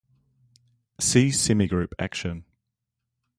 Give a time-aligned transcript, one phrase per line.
[0.99, 2.45] See semigroup action.